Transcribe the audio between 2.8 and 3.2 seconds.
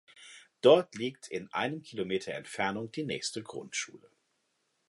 die